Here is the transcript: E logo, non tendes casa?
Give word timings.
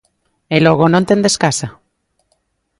E 0.55 0.57
logo, 0.65 0.85
non 0.93 1.07
tendes 1.09 1.35
casa? 1.43 1.67